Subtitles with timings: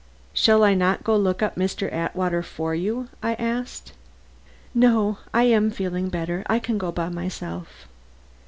[0.33, 1.93] "Shall I not look up Mr.
[1.93, 3.91] Atwater for you?" I asked.
[4.73, 5.19] "No.
[5.31, 6.43] I am feeling better.
[6.47, 7.87] I can go myself."